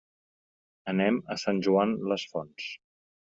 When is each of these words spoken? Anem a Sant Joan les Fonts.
Anem 0.93 1.19
a 1.35 1.37
Sant 1.41 1.61
Joan 1.67 1.93
les 2.13 2.25
Fonts. 2.33 2.73